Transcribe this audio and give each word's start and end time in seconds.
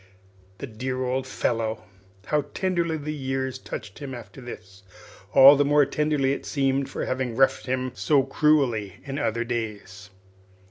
The 0.57 0.65
dear 0.65 1.03
old 1.03 1.27
fellow! 1.27 1.83
How 2.25 2.45
tenderly 2.55 2.97
the 2.97 3.13
years 3.13 3.59
touched 3.59 3.99
him 3.99 4.15
after 4.15 4.41
this 4.41 4.81
all 5.31 5.55
the 5.55 5.63
more 5.63 5.85
tenderly, 5.85 6.33
it 6.33 6.43
seemed, 6.43 6.89
for 6.89 7.05
having 7.05 7.35
roughed 7.35 7.67
him 7.67 7.91
so 7.93 8.23
cruelly 8.23 8.95
in 9.03 9.19
other 9.19 9.43
days! 9.43 10.09